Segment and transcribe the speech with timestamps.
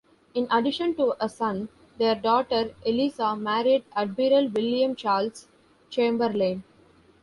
[0.33, 1.69] In addition to a son,
[1.99, 5.47] their daughter Eliza married Admiral William Charles
[5.91, 6.63] Chamberlain.